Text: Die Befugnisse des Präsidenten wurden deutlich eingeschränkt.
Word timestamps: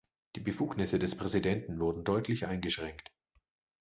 Die 0.35 0.39
Befugnisse 0.39 0.97
des 0.97 1.15
Präsidenten 1.15 1.79
wurden 1.79 2.03
deutlich 2.03 2.47
eingeschränkt. 2.47 3.11